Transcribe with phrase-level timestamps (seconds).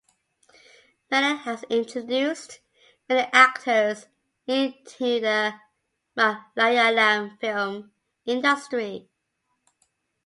[1.11, 2.59] Menon has introduced
[3.07, 4.07] many actors
[4.47, 5.53] into the
[6.17, 7.91] Malayalam film
[8.25, 9.07] industry.